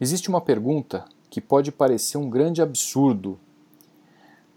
[0.00, 3.38] Existe uma pergunta que pode parecer um grande absurdo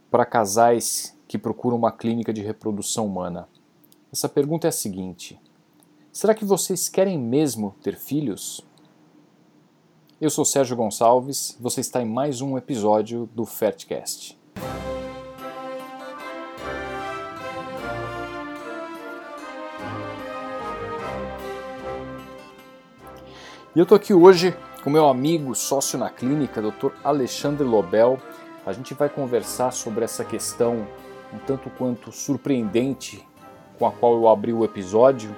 [0.09, 3.47] para casais que procuram uma clínica de reprodução humana.
[4.11, 5.39] Essa pergunta é a seguinte:
[6.11, 8.61] será que vocês querem mesmo ter filhos?
[10.19, 14.39] Eu sou Sérgio Gonçalves, você está em mais um episódio do Fertcast.
[23.75, 24.55] E eu estou aqui hoje
[24.85, 26.91] com meu amigo, sócio na clínica, Dr.
[27.03, 28.19] Alexandre Lobel.
[28.63, 30.87] A gente vai conversar sobre essa questão
[31.33, 33.27] um tanto quanto surpreendente
[33.79, 35.35] com a qual eu abri o episódio,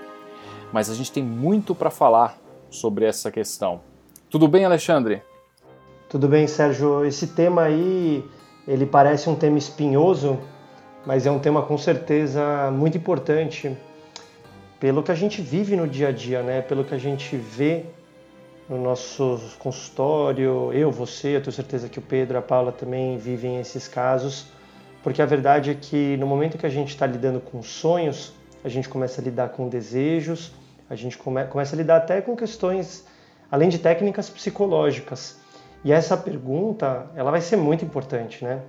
[0.74, 2.38] mas a gente tem muito para falar
[2.70, 3.80] sobre essa questão.
[4.30, 5.24] Tudo bem, Alexandre?
[6.10, 7.06] Tudo bem, Sérgio.
[7.06, 8.30] Esse tema aí,
[8.68, 10.38] ele parece um tema espinhoso,
[11.06, 13.78] mas é um tema com certeza muito importante
[14.78, 16.62] pelo que a gente vive no dia a dia, né?
[16.62, 17.86] Pelo que a gente vê
[18.70, 23.60] no nosso consultório, eu, você, eu tenho certeza que o Pedro, a Paula também vivem
[23.60, 24.48] esses casos,
[25.02, 28.34] porque a verdade é que no momento que a gente está lidando com sonhos,
[28.64, 30.52] a gente começa a lidar com desejos,
[30.90, 33.06] a gente come, começa a lidar até com questões,
[33.50, 35.40] além de técnicas psicológicas.
[35.84, 38.62] E essa pergunta, ela vai ser muito importante, né?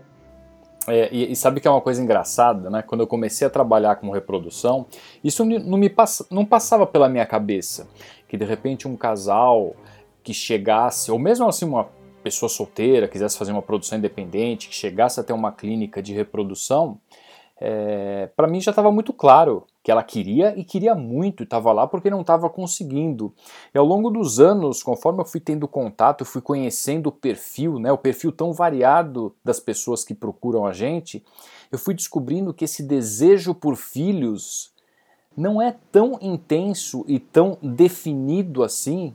[0.88, 2.82] É, e, e, sabe que é uma coisa engraçada, né?
[2.82, 4.86] Quando eu comecei a trabalhar com reprodução,
[5.22, 7.86] isso não, me pass, não passava pela minha cabeça
[8.28, 9.74] que de repente um casal
[10.22, 11.88] que chegasse, ou mesmo assim uma
[12.22, 16.98] pessoa solteira quisesse fazer uma produção independente, que chegasse até uma clínica de reprodução,
[17.60, 21.86] é, para mim já estava muito claro que ela queria e queria muito, estava lá
[21.86, 23.32] porque não estava conseguindo.
[23.74, 27.90] E ao longo dos anos, conforme eu fui tendo contato, fui conhecendo o perfil, né,
[27.90, 31.24] o perfil tão variado das pessoas que procuram a gente,
[31.72, 34.74] eu fui descobrindo que esse desejo por filhos
[35.34, 39.14] não é tão intenso e tão definido assim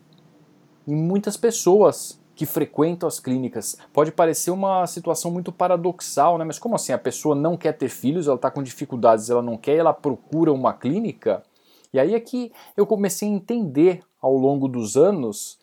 [0.87, 3.77] em muitas pessoas que frequentam as clínicas.
[3.91, 6.45] Pode parecer uma situação muito paradoxal, né?
[6.45, 6.93] Mas como assim?
[6.93, 10.51] A pessoa não quer ter filhos, ela está com dificuldades, ela não quer, ela procura
[10.51, 11.43] uma clínica?
[11.93, 15.59] E aí é que eu comecei a entender ao longo dos anos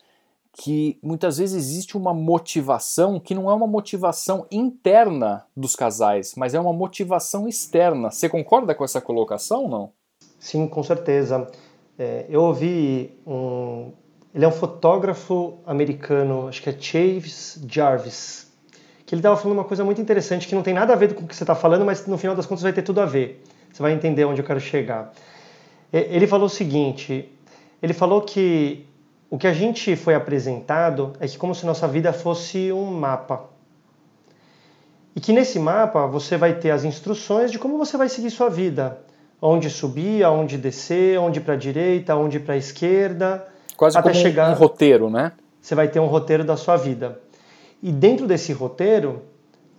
[0.53, 6.53] que muitas vezes existe uma motivação que não é uma motivação interna dos casais, mas
[6.53, 8.11] é uma motivação externa.
[8.11, 9.91] Você concorda com essa colocação, não?
[10.39, 11.49] Sim, com certeza.
[11.97, 13.91] É, eu ouvi um.
[14.33, 18.51] Ele é um fotógrafo americano, acho que é Chaves Jarvis,
[19.05, 21.23] que ele estava falando uma coisa muito interessante que não tem nada a ver com
[21.23, 23.43] o que você está falando, mas no final das contas vai ter tudo a ver.
[23.71, 25.13] Você vai entender onde eu quero chegar.
[25.91, 27.29] Ele falou o seguinte:
[27.81, 28.87] ele falou que
[29.29, 33.49] o que a gente foi apresentado é que como se nossa vida fosse um mapa.
[35.13, 38.49] E que nesse mapa você vai ter as instruções de como você vai seguir sua
[38.49, 38.97] vida
[39.41, 43.47] onde subir, aonde descer, onde para a direita, onde para a esquerda,
[43.81, 45.31] quase até como chegar um roteiro, né?
[45.59, 47.19] Você vai ter um roteiro da sua vida.
[47.81, 49.23] E dentro desse roteiro,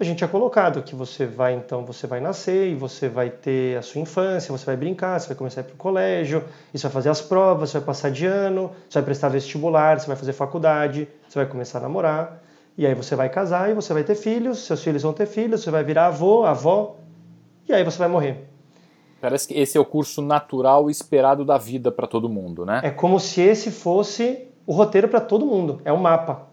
[0.00, 3.78] a gente é colocado que você vai então, você vai nascer e você vai ter
[3.78, 6.42] a sua infância, você vai brincar, você vai começar a ir para o colégio,
[6.74, 10.08] você vai fazer as provas, você vai passar de ano, você vai prestar vestibular, você
[10.08, 12.42] vai fazer faculdade, você vai começar a namorar,
[12.76, 15.62] e aí você vai casar e você vai ter filhos, seus filhos vão ter filhos,
[15.62, 16.96] você vai virar avô, avó,
[17.69, 18.51] e aí você vai morrer.
[19.22, 22.80] Parece que esse é o curso natural esperado da vida para todo mundo, né?
[22.82, 26.48] É como se esse fosse o roteiro para todo mundo, é o um mapa.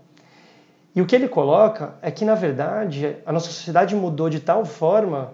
[0.95, 4.63] E o que ele coloca é que, na verdade, a nossa sociedade mudou de tal
[4.65, 5.33] forma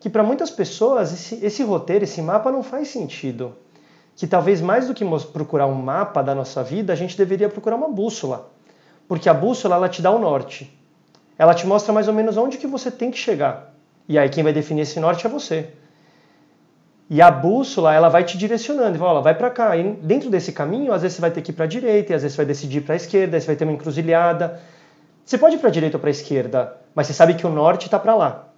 [0.00, 3.54] que, para muitas pessoas, esse, esse roteiro, esse mapa não faz sentido.
[4.16, 7.76] Que talvez mais do que procurar um mapa da nossa vida, a gente deveria procurar
[7.76, 8.50] uma bússola.
[9.06, 10.76] Porque a bússola, ela te dá o norte.
[11.38, 13.72] Ela te mostra mais ou menos onde que você tem que chegar.
[14.08, 15.74] E aí quem vai definir esse norte é você.
[17.12, 19.76] E a bússola, ela vai te direcionando, fala, vai para cá.
[19.76, 22.14] E dentro desse caminho, às vezes você vai ter que ir para a direita, e
[22.14, 24.58] às vezes você vai decidir para a esquerda, você vai ter uma encruzilhada.
[25.22, 27.50] Você pode ir para a direita ou para a esquerda, mas você sabe que o
[27.50, 28.48] norte está para lá.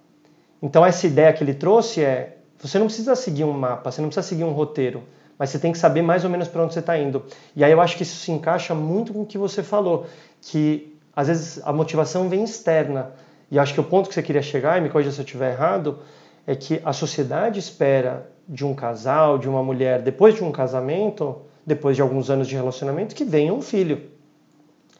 [0.61, 4.07] Então essa ideia que ele trouxe é, você não precisa seguir um mapa, você não
[4.07, 5.03] precisa seguir um roteiro,
[5.37, 7.25] mas você tem que saber mais ou menos para onde você está indo.
[7.57, 10.05] E aí eu acho que isso se encaixa muito com o que você falou,
[10.41, 13.11] que às vezes a motivação vem externa.
[13.51, 15.51] E acho que o ponto que você queria chegar, e me corrija se eu estiver
[15.51, 15.99] errado,
[16.47, 21.37] é que a sociedade espera de um casal, de uma mulher, depois de um casamento,
[21.65, 24.09] depois de alguns anos de relacionamento, que venha um filho.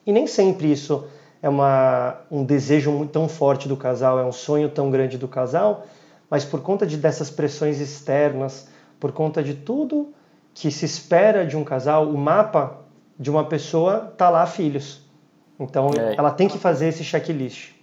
[0.06, 1.07] E nem sempre isso
[1.42, 5.86] é uma, um desejo tão forte do casal, é um sonho tão grande do casal,
[6.30, 8.68] mas por conta de dessas pressões externas,
[9.00, 10.12] por conta de tudo
[10.53, 12.80] que se espera de um casal, o mapa
[13.19, 15.01] de uma pessoa tá lá filhos.
[15.59, 16.15] Então é.
[16.18, 17.75] ela tem que fazer esse checklist.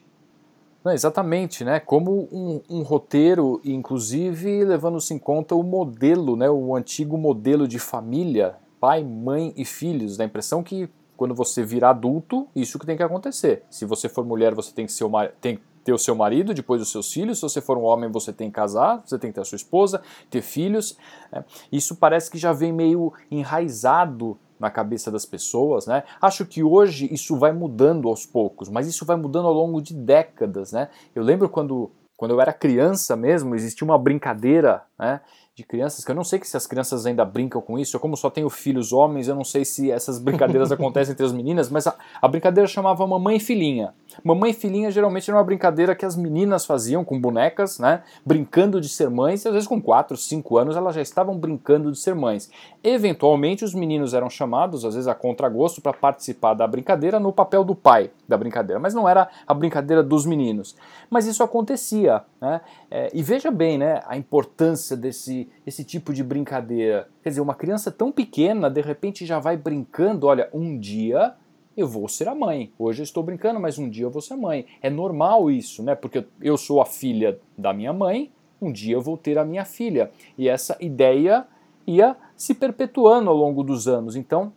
[0.85, 1.79] Não, exatamente, né?
[1.79, 6.51] Como um, um roteiro, inclusive levando-se em conta o modelo, né?
[6.51, 10.17] O antigo modelo de família, pai, mãe e filhos.
[10.17, 13.63] Dá a impressão que quando você virar adulto, isso que tem que acontecer.
[13.71, 16.81] Se você for mulher, você tem que ser uma, tem ter o seu marido, depois
[16.81, 17.39] os seus filhos.
[17.39, 19.57] Se você for um homem, você tem que casar, você tem que ter a sua
[19.57, 20.97] esposa, ter filhos.
[21.31, 21.45] Né?
[21.71, 26.05] Isso parece que já vem meio enraizado na cabeça das pessoas, né?
[26.21, 29.93] Acho que hoje isso vai mudando aos poucos, mas isso vai mudando ao longo de
[29.93, 30.89] décadas, né?
[31.13, 35.21] Eu lembro quando, quando eu era criança mesmo, existia uma brincadeira, né?
[35.55, 38.17] De crianças, que eu não sei se as crianças ainda brincam com isso, eu como
[38.17, 41.87] só tenho filhos homens, eu não sei se essas brincadeiras acontecem entre as meninas, mas
[41.87, 43.93] a, a, brincadeira chamava Mamãe e Filhinha.
[44.25, 48.81] Mamãe e Filhinha geralmente era uma brincadeira que as meninas faziam com bonecas, né, brincando
[48.81, 51.99] de ser mães, e às vezes com 4, 5 anos elas já estavam brincando de
[51.99, 52.51] ser mães.
[52.83, 57.63] Eventualmente os meninos eram chamados, às vezes a contragosto, para participar da brincadeira no papel
[57.63, 60.75] do pai da brincadeira, mas não era a brincadeira dos meninos.
[61.11, 66.23] Mas isso acontecia, né, é, e veja bem, né, a importância desse esse, tipo de
[66.23, 67.09] brincadeira.
[67.23, 71.35] Quer dizer, uma criança tão pequena, de repente já vai brincando, olha, um dia
[71.77, 72.73] eu vou ser a mãe.
[72.79, 74.67] Hoje eu estou brincando, mas um dia eu vou ser mãe.
[74.81, 75.95] É normal isso, né?
[75.95, 78.31] Porque eu sou a filha da minha mãe,
[78.61, 80.11] um dia eu vou ter a minha filha.
[80.37, 81.47] E essa ideia
[81.87, 84.17] ia se perpetuando ao longo dos anos.
[84.17, 84.53] Então,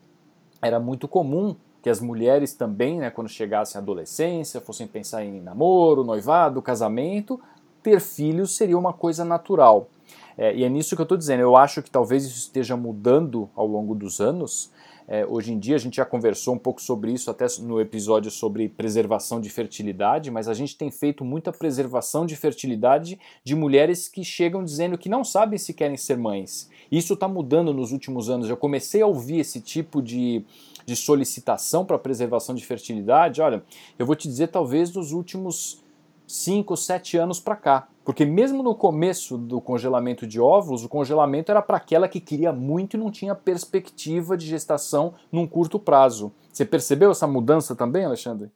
[0.61, 5.39] era muito comum que as mulheres também, né, quando chegassem à adolescência, fossem pensar em
[5.39, 7.39] namoro, noivado, casamento,
[7.83, 9.87] ter filhos seria uma coisa natural.
[10.37, 11.41] É, e é nisso que eu estou dizendo.
[11.41, 14.71] Eu acho que talvez isso esteja mudando ao longo dos anos.
[15.07, 18.31] É, hoje em dia a gente já conversou um pouco sobre isso até no episódio
[18.31, 24.07] sobre preservação de fertilidade, mas a gente tem feito muita preservação de fertilidade de mulheres
[24.07, 26.69] que chegam dizendo que não sabem se querem ser mães.
[26.91, 28.49] Isso está mudando nos últimos anos.
[28.49, 30.43] Eu comecei a ouvir esse tipo de,
[30.85, 33.41] de solicitação para preservação de fertilidade.
[33.41, 33.63] Olha,
[33.99, 35.84] eu vou te dizer, talvez nos últimos
[36.27, 37.87] 5, 7 anos para cá.
[38.03, 42.53] Porque mesmo no começo do congelamento de óvulos, o congelamento era para aquela que queria
[42.53, 46.31] muito e não tinha perspectiva de gestação num curto prazo.
[46.53, 48.51] Você percebeu essa mudança também, Alexandre?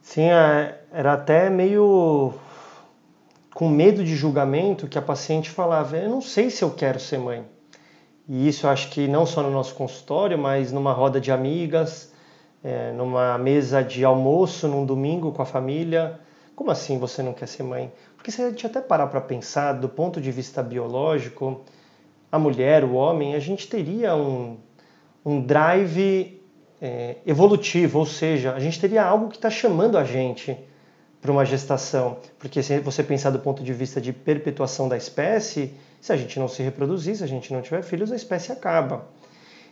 [0.00, 2.32] Sim, é, era até meio
[3.52, 7.18] com medo de julgamento que a paciente falava: Eu não sei se eu quero ser
[7.18, 7.44] mãe.
[8.28, 12.12] E isso eu acho que não só no nosso consultório, mas numa roda de amigas,
[12.62, 16.20] é, numa mesa de almoço num domingo com a família.
[16.56, 17.92] Como assim você não quer ser mãe?
[18.16, 21.60] Porque se a gente até parar para pensar do ponto de vista biológico,
[22.32, 24.56] a mulher, o homem, a gente teria um,
[25.22, 26.40] um drive
[26.80, 30.56] é, evolutivo, ou seja, a gente teria algo que está chamando a gente
[31.20, 32.16] para uma gestação.
[32.38, 36.38] Porque se você pensar do ponto de vista de perpetuação da espécie, se a gente
[36.38, 39.04] não se reproduzir, se a gente não tiver filhos, a espécie acaba.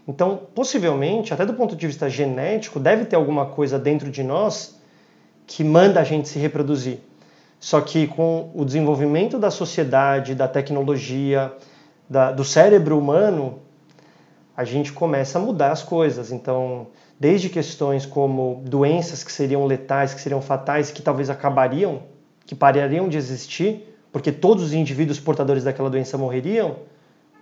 [0.06, 4.83] Então, possivelmente, até do ponto de vista genético, deve ter alguma coisa dentro de nós
[5.46, 6.98] que manda a gente se reproduzir.
[7.60, 11.52] Só que com o desenvolvimento da sociedade, da tecnologia,
[12.08, 13.58] da, do cérebro humano,
[14.56, 16.30] a gente começa a mudar as coisas.
[16.30, 16.88] Então,
[17.18, 22.02] desde questões como doenças que seriam letais, que seriam fatais, que talvez acabariam,
[22.46, 26.76] que parariam de existir, porque todos os indivíduos portadores daquela doença morreriam,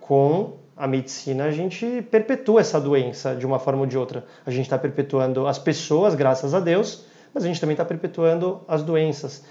[0.01, 4.25] com a medicina a gente perpetua essa doença de uma forma ou de outra.
[4.47, 8.61] A gente está perpetuando as pessoas, graças a Deus, mas a gente também está perpetuando
[8.69, 9.43] as doenças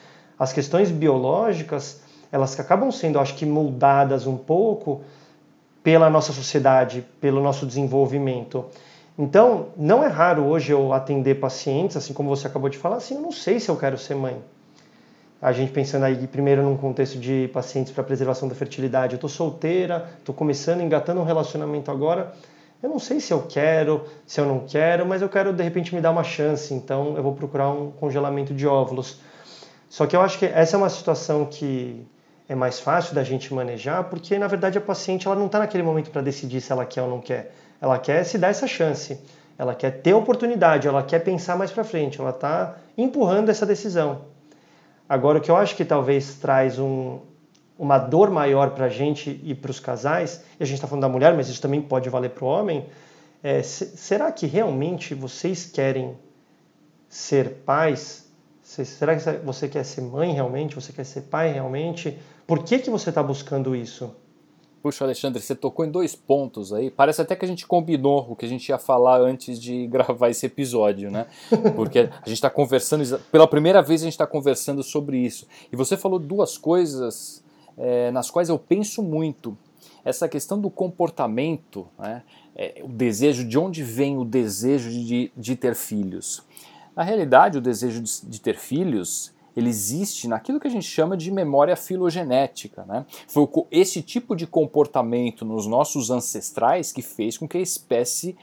[0.42, 2.02] as questões biológicas,
[2.32, 5.02] elas acabam sendo, acho que, moldadas um pouco
[5.84, 8.66] pela nossa sociedade, pelo nosso desenvolvimento.
[9.16, 13.14] Então, não é raro hoje eu atender pacientes, assim como você acabou de falar, assim,
[13.14, 14.36] eu não sei se eu quero ser mãe.
[15.40, 19.30] A gente pensando aí primeiro num contexto de pacientes para preservação da fertilidade, eu estou
[19.30, 22.34] solteira, estou começando, engatando um relacionamento agora,
[22.82, 25.94] eu não sei se eu quero, se eu não quero, mas eu quero de repente
[25.94, 29.20] me dar uma chance, então eu vou procurar um congelamento de óvulos.
[29.88, 32.06] Só que eu acho que essa é uma situação que
[32.50, 35.84] é mais fácil da gente manejar, porque na verdade a paciente ela não está naquele
[35.84, 37.54] momento para decidir se ela quer ou não quer.
[37.80, 39.20] Ela quer se dar essa chance,
[39.58, 44.22] ela quer ter oportunidade, ela quer pensar mais para frente, ela está empurrando essa decisão.
[45.08, 47.20] Agora, o que eu acho que talvez traz um,
[47.82, 51.02] uma dor maior para a gente e para os casais, e a gente está falando
[51.02, 52.86] da mulher, mas isso também pode valer para o homem,
[53.44, 56.16] é, será que realmente vocês querem
[57.10, 58.32] ser pais
[58.72, 60.76] Será que você quer ser mãe realmente?
[60.76, 62.18] Você quer ser pai realmente?
[62.48, 64.16] Por que, que você está buscando isso?
[64.82, 66.90] Puxa, Alexandre, você tocou em dois pontos aí.
[66.90, 70.30] Parece até que a gente combinou o que a gente ia falar antes de gravar
[70.30, 71.28] esse episódio, né?
[71.76, 75.46] Porque a gente está conversando, pela primeira vez a gente está conversando sobre isso.
[75.70, 77.41] E você falou duas coisas
[77.78, 79.58] é, nas quais eu penso muito.
[80.04, 82.24] Essa questão do comportamento, né?
[82.56, 86.44] É, o desejo, de onde vem o desejo de, de ter filhos?
[86.96, 91.18] Na realidade, o desejo de, de ter filhos ele existe naquilo que a gente chama
[91.18, 92.84] de memória filogenética.
[92.86, 93.06] Né?
[93.28, 98.38] Foi esse tipo de comportamento nos nossos ancestrais que fez com que a espécie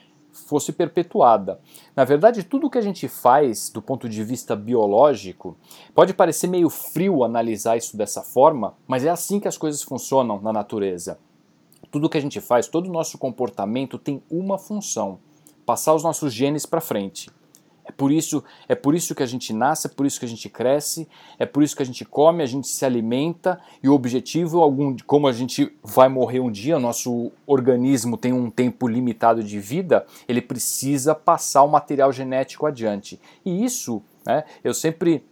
[0.46, 1.60] fosse perpetuada.
[1.96, 5.56] Na verdade, tudo que a gente faz do ponto de vista biológico
[5.94, 10.40] pode parecer meio frio analisar isso dessa forma, mas é assim que as coisas funcionam
[10.40, 11.18] na natureza.
[11.90, 15.18] Tudo que a gente faz, todo o nosso comportamento tem uma função:
[15.64, 17.30] passar os nossos genes para frente.
[17.88, 20.28] É por isso, é por isso que a gente nasce, é por isso que a
[20.28, 23.94] gente cresce, é por isso que a gente come, a gente se alimenta e o
[23.94, 29.42] objetivo algum, como a gente vai morrer um dia, nosso organismo tem um tempo limitado
[29.42, 33.18] de vida, ele precisa passar o material genético adiante.
[33.42, 35.24] E isso, né, eu sempre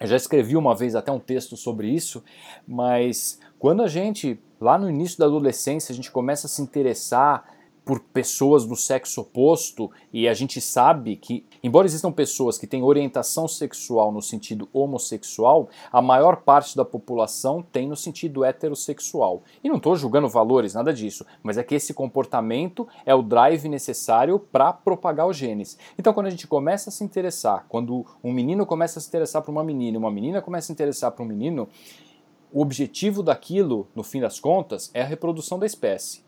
[0.00, 2.24] eu já escrevi uma vez até um texto sobre isso,
[2.66, 7.53] mas quando a gente lá no início da adolescência a gente começa a se interessar
[7.84, 12.82] por pessoas do sexo oposto e a gente sabe que, embora existam pessoas que têm
[12.82, 19.42] orientação sexual no sentido homossexual, a maior parte da população tem no sentido heterossexual.
[19.62, 23.68] E não estou julgando valores, nada disso, mas é que esse comportamento é o drive
[23.68, 25.76] necessário para propagar os genes.
[25.98, 29.42] Então, quando a gente começa a se interessar, quando um menino começa a se interessar
[29.42, 31.68] por uma menina uma menina começa a se interessar por um menino,
[32.52, 36.22] o objetivo daquilo, no fim das contas, é a reprodução da espécie.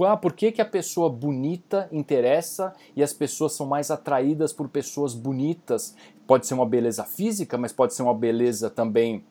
[0.00, 4.68] Ah, por que, que a pessoa bonita interessa e as pessoas são mais atraídas por
[4.68, 5.94] pessoas bonitas?
[6.26, 9.24] Pode ser uma beleza física, mas pode ser uma beleza também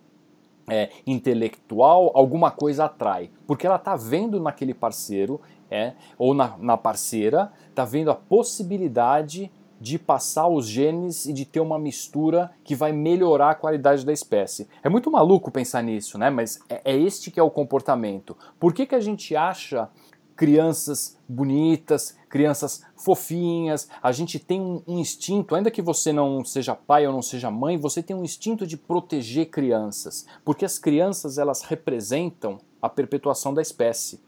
[0.67, 3.29] é, intelectual, alguma coisa atrai.
[3.45, 9.51] Porque ela está vendo naquele parceiro, é, ou na, na parceira, está vendo a possibilidade
[9.79, 14.13] de passar os genes e de ter uma mistura que vai melhorar a qualidade da
[14.13, 14.67] espécie.
[14.81, 16.29] É muito maluco pensar nisso, né?
[16.29, 18.37] Mas é, é este que é o comportamento.
[18.59, 19.89] Por que, que a gente acha
[20.35, 23.87] crianças bonitas, crianças fofinhas.
[24.01, 27.49] A gente tem um, um, instinto, ainda que você não seja pai ou não seja
[27.49, 33.53] mãe, você tem um instinto de proteger crianças, porque as crianças elas representam a perpetuação
[33.53, 34.19] da espécie.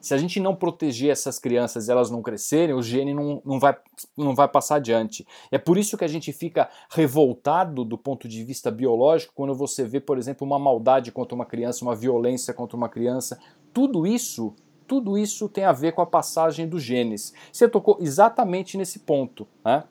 [0.00, 3.58] Se a gente não proteger essas crianças e elas não crescerem, o gene não, não,
[3.58, 3.76] vai,
[4.16, 5.26] não vai passar adiante.
[5.50, 9.84] É por isso que a gente fica revoltado do ponto de vista biológico quando você
[9.84, 13.36] vê, por exemplo, uma maldade contra uma criança, uma violência contra uma criança.
[13.72, 14.54] Tudo isso
[14.86, 17.32] tudo isso tem a ver com a passagem dos genes.
[17.52, 19.84] Você tocou exatamente nesse ponto, né?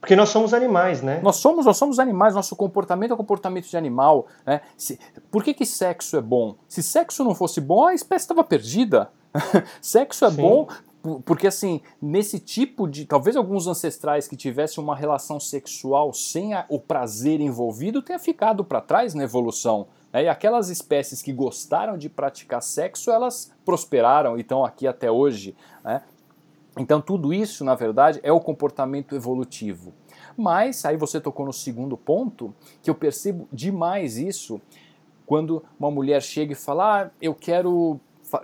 [0.00, 1.20] Porque nós somos animais, né?
[1.22, 4.26] Nós somos, nós somos animais, nosso comportamento é comportamento de animal.
[4.46, 4.60] Né?
[4.76, 6.54] Se, por que, que sexo é bom?
[6.68, 9.10] Se sexo não fosse bom, a espécie estava perdida.
[9.82, 10.36] sexo é Sim.
[10.36, 10.68] bom
[11.24, 13.04] porque assim, nesse tipo de.
[13.04, 18.64] Talvez alguns ancestrais que tivessem uma relação sexual sem a, o prazer envolvido tenha ficado
[18.64, 19.86] para trás na evolução.
[20.12, 20.24] Né?
[20.24, 25.56] E aquelas espécies que gostaram de praticar sexo, elas prosperaram e estão aqui até hoje.
[25.84, 26.02] Né?
[26.78, 29.92] Então, tudo isso, na verdade, é o comportamento evolutivo.
[30.36, 34.60] Mas, aí você tocou no segundo ponto, que eu percebo demais isso
[35.26, 38.00] quando uma mulher chega e fala: ah, eu quero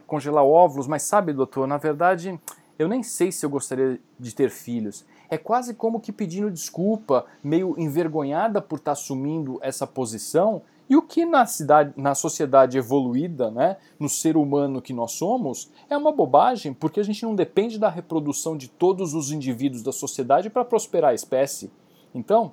[0.06, 2.38] congelar óvulos, mas sabe, doutor, na verdade,
[2.78, 5.04] eu nem sei se eu gostaria de ter filhos.
[5.30, 11.02] É quase como que pedindo desculpa, meio envergonhada por estar assumindo essa posição e o
[11.02, 16.12] que na, cidade, na sociedade evoluída, né, no ser humano que nós somos, é uma
[16.12, 20.64] bobagem, porque a gente não depende da reprodução de todos os indivíduos da sociedade para
[20.64, 21.72] prosperar a espécie.
[22.14, 22.52] Então,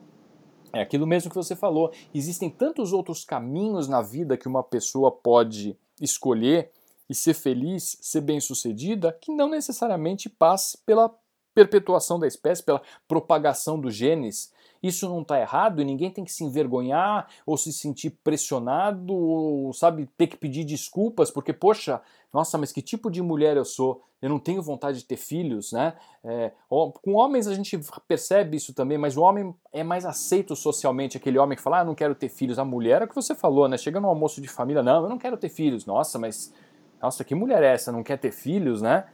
[0.74, 1.92] é aquilo mesmo que você falou.
[2.14, 6.72] Existem tantos outros caminhos na vida que uma pessoa pode escolher
[7.10, 11.14] e ser feliz, ser bem-sucedida, que não necessariamente passe pela
[11.54, 14.54] perpetuação da espécie, pela propagação dos genes.
[14.82, 19.74] Isso não está errado e ninguém tem que se envergonhar ou se sentir pressionado ou,
[19.74, 22.02] sabe, ter que pedir desculpas porque, poxa,
[22.34, 24.04] nossa, mas que tipo de mulher eu sou?
[24.22, 25.96] Eu não tenho vontade de ter filhos, né?
[26.24, 31.18] É, com homens a gente percebe isso também, mas o homem é mais aceito socialmente,
[31.18, 32.60] aquele homem que fala, ah, não quero ter filhos.
[32.60, 33.78] A mulher é o que você falou, né?
[33.78, 35.86] Chega no almoço de família, não, eu não quero ter filhos.
[35.86, 36.54] Nossa, mas,
[37.02, 37.92] nossa, que mulher é essa?
[37.92, 39.06] Não quer ter filhos, né?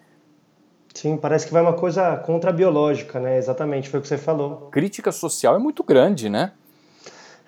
[0.94, 3.38] Sim, parece que vai uma coisa contra a biológica, né?
[3.38, 4.70] Exatamente, foi o que você falou.
[4.72, 6.52] Crítica social é muito grande, né?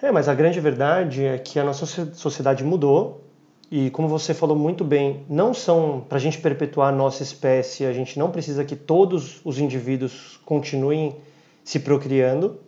[0.02, 3.24] É, mas a grande verdade é que a nossa sociedade mudou
[3.72, 7.86] e, como você falou muito bem, não são para a gente perpetuar a nossa espécie,
[7.86, 11.16] a gente não precisa que todos os indivíduos continuem
[11.64, 12.60] se procriando.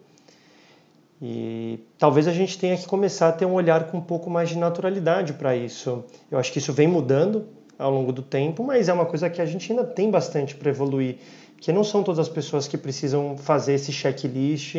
[1.21, 4.49] E talvez a gente tenha que começar a ter um olhar com um pouco mais
[4.49, 6.03] de naturalidade para isso.
[6.29, 7.47] Eu acho que isso vem mudando
[7.81, 10.69] ao longo do tempo, mas é uma coisa que a gente ainda tem bastante para
[10.69, 11.17] evoluir,
[11.57, 14.75] que não são todas as pessoas que precisam fazer esse checklist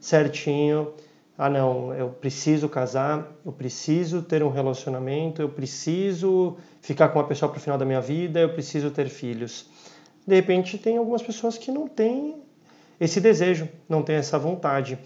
[0.00, 0.92] certinho.
[1.36, 7.26] Ah, não, eu preciso casar, eu preciso ter um relacionamento, eu preciso ficar com uma
[7.26, 9.66] pessoa para o final da minha vida, eu preciso ter filhos.
[10.26, 12.36] De repente, tem algumas pessoas que não têm
[13.00, 14.98] esse desejo, não têm essa vontade.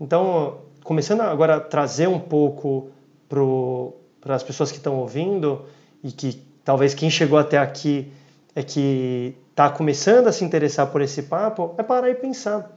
[0.00, 2.90] Então, começando agora a trazer um pouco
[3.28, 5.66] para as pessoas que estão ouvindo
[6.02, 8.10] e que talvez quem chegou até aqui
[8.54, 12.76] é que está começando a se interessar por esse papo, é parar e pensar.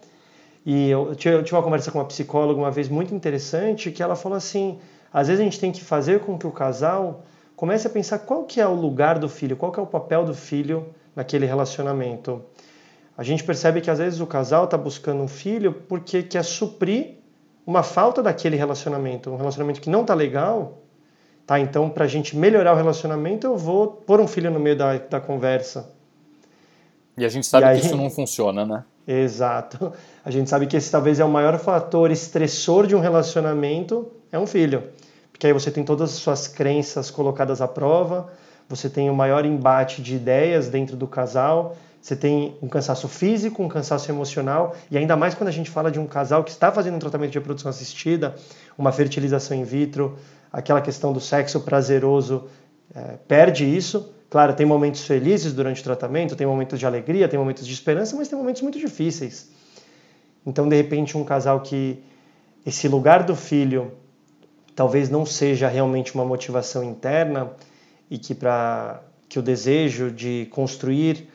[0.66, 4.38] E eu tive uma conversa com uma psicóloga uma vez muito interessante que ela falou
[4.38, 4.80] assim:
[5.14, 7.24] às vezes a gente tem que fazer com que o casal
[7.56, 10.26] comece a pensar qual que é o lugar do filho, qual que é o papel
[10.26, 12.44] do filho naquele relacionamento.
[13.18, 17.16] A gente percebe que às vezes o casal está buscando um filho porque quer suprir
[17.66, 20.84] uma falta daquele relacionamento, um relacionamento que não está legal.
[21.48, 24.76] Tá, então, para a gente melhorar o relacionamento, eu vou pôr um filho no meio
[24.76, 25.90] da, da conversa.
[27.18, 28.84] E a gente sabe aí, que isso não funciona, né?
[29.08, 29.94] Exato.
[30.26, 34.38] A gente sabe que esse talvez é o maior fator estressor de um relacionamento, é
[34.38, 34.84] um filho.
[35.32, 38.30] Porque aí você tem todas as suas crenças colocadas à prova,
[38.68, 43.64] você tem o maior embate de ideias dentro do casal, você tem um cansaço físico,
[43.64, 46.74] um cansaço emocional, e ainda mais quando a gente fala de um casal que está
[46.74, 48.36] fazendo um tratamento de reprodução assistida,
[48.78, 50.18] uma fertilização in vitro,
[50.60, 52.48] aquela questão do sexo prazeroso
[52.94, 57.40] é, perde isso, Claro, tem momentos felizes durante o tratamento, tem momentos de alegria, tem
[57.40, 59.50] momentos de esperança, mas tem momentos muito difíceis.
[60.46, 62.04] Então, de repente, um casal que
[62.66, 63.94] esse lugar do filho
[64.76, 67.52] talvez não seja realmente uma motivação interna
[68.12, 71.30] e que para que o desejo de construir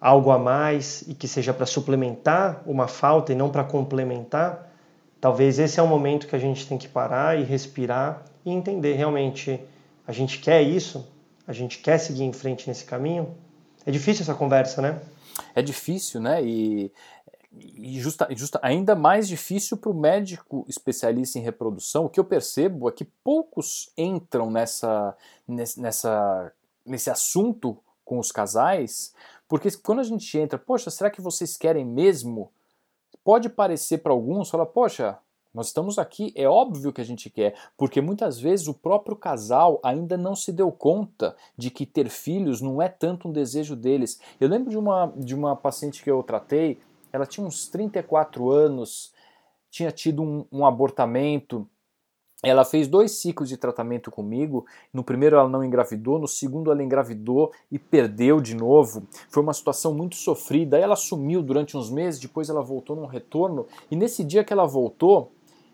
[0.00, 4.72] algo a mais e que seja para suplementar uma falta e não para complementar,
[5.20, 8.94] talvez esse é o momento que a gente tem que parar e respirar e entender
[8.94, 9.60] realmente
[10.06, 11.06] a gente quer isso,
[11.46, 13.34] a gente quer seguir em frente nesse caminho?
[13.84, 15.00] É difícil essa conversa, né?
[15.54, 16.42] É difícil, né?
[16.44, 16.92] E,
[17.52, 22.04] e justa, justa, ainda mais difícil para o médico especialista em reprodução.
[22.04, 25.16] O que eu percebo é que poucos entram nessa,
[25.46, 26.52] nessa,
[26.84, 29.12] nesse assunto com os casais,
[29.48, 32.50] porque quando a gente entra, poxa, será que vocês querem mesmo?
[33.22, 35.18] Pode parecer para alguns, fala, poxa,
[35.58, 39.80] nós estamos aqui, é óbvio que a gente quer, porque muitas vezes o próprio casal
[39.82, 44.20] ainda não se deu conta de que ter filhos não é tanto um desejo deles.
[44.40, 46.78] Eu lembro de uma, de uma paciente que eu tratei,
[47.12, 49.12] ela tinha uns 34 anos,
[49.68, 51.68] tinha tido um, um abortamento,
[52.40, 54.64] ela fez dois ciclos de tratamento comigo.
[54.92, 59.02] No primeiro ela não engravidou, no segundo ela engravidou e perdeu de novo.
[59.28, 60.78] Foi uma situação muito sofrida.
[60.78, 63.66] Ela sumiu durante uns meses, depois ela voltou num retorno.
[63.90, 65.32] E nesse dia que ela voltou,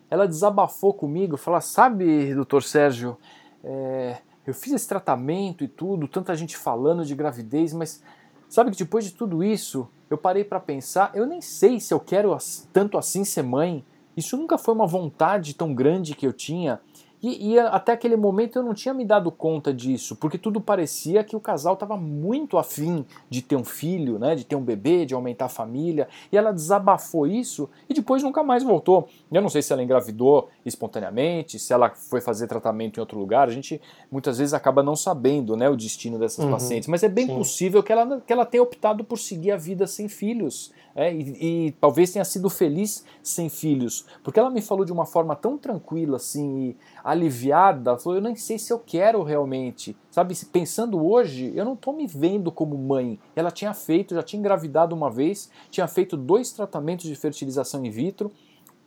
[0.09, 3.17] ela desabafou comigo, falou: Sabe, doutor Sérgio,
[3.63, 8.03] é, eu fiz esse tratamento e tudo, tanta gente falando de gravidez, mas
[8.47, 11.99] sabe que depois de tudo isso, eu parei para pensar, eu nem sei se eu
[11.99, 12.37] quero
[12.71, 13.83] tanto assim ser mãe.
[14.15, 16.79] Isso nunca foi uma vontade tão grande que eu tinha.
[17.21, 21.23] E, e, até aquele momento eu não tinha me dado conta disso, porque tudo parecia
[21.23, 25.05] que o casal estava muito afim de ter um filho, né, de ter um bebê,
[25.05, 29.07] de aumentar a família, e ela desabafou isso e depois nunca mais voltou.
[29.31, 33.47] Eu não sei se ela engravidou espontaneamente, se ela foi fazer tratamento em outro lugar,
[33.47, 37.09] a gente muitas vezes acaba não sabendo né, o destino dessas uhum, pacientes, mas é
[37.09, 37.35] bem sim.
[37.35, 40.71] possível que ela, que ela tenha optado por seguir a vida sem filhos.
[40.95, 45.05] É, e, e, talvez tenha sido feliz sem filhos, porque ela me falou de uma
[45.05, 50.35] forma tão tranquila assim e aliviada, falou, eu nem sei se eu quero realmente, sabe,
[50.51, 54.95] pensando hoje, eu não estou me vendo como mãe, ela tinha feito, já tinha engravidado
[54.95, 58.31] uma vez, tinha feito dois tratamentos de fertilização in vitro,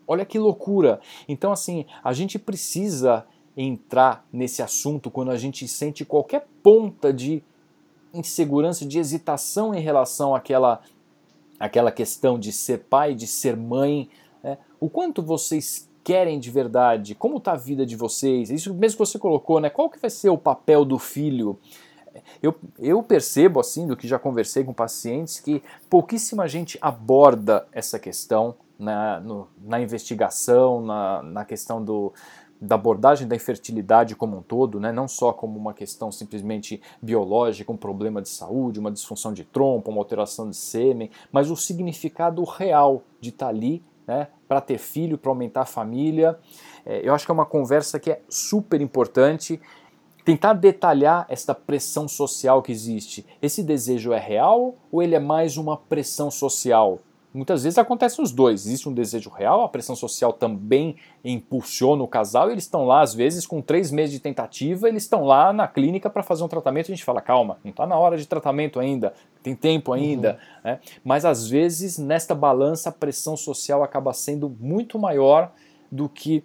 [0.04, 3.24] olha que loucura, então assim, a gente precisa
[3.56, 7.40] entrar nesse assunto quando a gente sente qualquer ponta de
[8.12, 10.80] insegurança, de hesitação em relação àquela
[11.60, 14.08] aquela questão de ser pai, de ser mãe,
[14.42, 14.58] né?
[14.78, 19.06] o quanto vocês querem de verdade, como está a vida de vocês, isso mesmo que
[19.06, 19.68] você colocou, né?
[19.68, 21.58] qual que vai ser o papel do filho?
[22.42, 27.98] Eu, eu percebo, assim, do que já conversei com pacientes, que pouquíssima gente aborda essa
[27.98, 32.14] questão na, no, na investigação, na, na questão do,
[32.58, 34.90] da abordagem da infertilidade como um todo, né?
[34.90, 39.90] não só como uma questão simplesmente biológica, um problema de saúde, uma disfunção de trompa,
[39.90, 44.28] uma alteração de sêmen, mas o significado real de estar ali né?
[44.48, 46.38] para ter filho, para aumentar a família.
[46.84, 49.60] É, eu acho que é uma conversa que é super importante.
[50.24, 53.26] Tentar detalhar esta pressão social que existe.
[53.40, 57.00] Esse desejo é real ou ele é mais uma pressão social?
[57.32, 58.66] Muitas vezes acontecem os dois.
[58.66, 63.02] Existe um desejo real, a pressão social também impulsiona o casal e eles estão lá,
[63.02, 66.48] às vezes, com três meses de tentativa, eles estão lá na clínica para fazer um
[66.48, 69.12] tratamento a gente fala, calma, não está na hora de tratamento ainda,
[69.54, 70.32] tem tempo ainda.
[70.32, 70.60] Uhum.
[70.64, 70.80] Né?
[71.04, 75.52] Mas às vezes, nesta balança, a pressão social acaba sendo muito maior
[75.90, 76.44] do que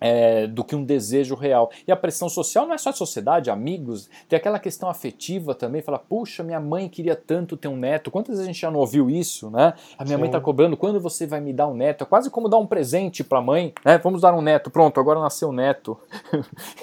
[0.00, 1.70] é, do que um desejo real.
[1.86, 5.82] E a pressão social não é só de sociedade, amigos, tem aquela questão afetiva também,
[5.82, 8.80] fala, puxa, minha mãe queria tanto ter um neto, quantas vezes a gente já não
[8.80, 9.74] ouviu isso, né?
[9.98, 10.20] A minha Sim.
[10.20, 12.02] mãe está cobrando, quando você vai me dar um neto?
[12.02, 13.98] É quase como dar um presente para a mãe, né?
[13.98, 15.98] Vamos dar um neto, pronto, agora nasceu um neto.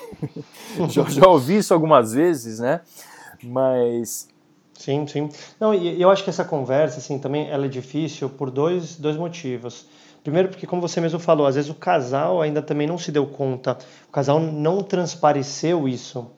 [0.89, 2.81] já, já ouvi isso algumas vezes, né?
[3.43, 4.27] Mas
[4.83, 5.29] Sim, sim.
[5.61, 9.15] Não, e eu acho que essa conversa, assim, também ela é difícil por dois, dois
[9.15, 9.85] motivos.
[10.21, 13.25] Primeiro porque, como você mesmo falou, às vezes o casal ainda também não se deu
[13.25, 13.77] conta,
[14.09, 16.29] o casal não transpareceu isso.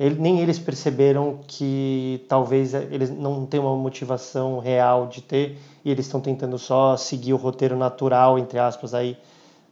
[0.00, 5.90] Ele, nem eles perceberam que talvez eles não tenham uma motivação real de ter e
[5.90, 9.16] eles estão tentando só seguir o roteiro natural, entre aspas, aí,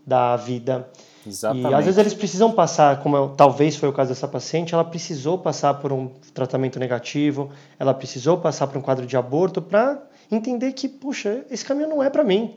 [0.06, 0.88] da vida.
[1.26, 1.70] Exatamente.
[1.70, 4.84] E às vezes eles precisam passar, como eu, talvez foi o caso dessa paciente, ela
[4.84, 10.02] precisou passar por um tratamento negativo, ela precisou passar por um quadro de aborto para
[10.30, 12.56] entender que, puxa, esse caminho não é para mim.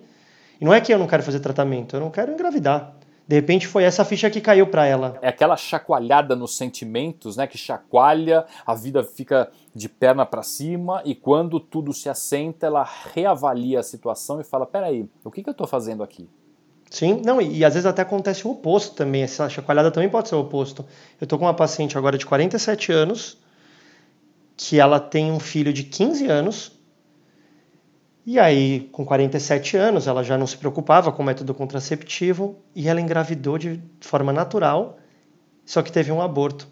[0.60, 2.95] E não é que eu não quero fazer tratamento, eu não quero engravidar.
[3.27, 5.19] De repente foi essa ficha que caiu para ela.
[5.21, 11.01] É aquela chacoalhada nos sentimentos, né, que chacoalha, a vida fica de perna para cima
[11.03, 15.49] e quando tudo se assenta, ela reavalia a situação e fala: "Peraí, o que que
[15.49, 16.30] eu estou fazendo aqui?"
[16.89, 20.30] Sim, não, e, e, às vezes até acontece o oposto também, essa chacoalhada também pode
[20.30, 20.86] ser o oposto.
[21.19, 23.38] Eu estou com uma paciente agora de 47 anos,
[24.56, 26.71] que ela tem um filho de 15 anos,
[28.26, 32.88] e aí com 47 anos ela já não se preocupava com o método contraceptivo, e
[32.88, 34.97] ela engravidou de forma natural,
[35.65, 36.67] só que teve um aborto.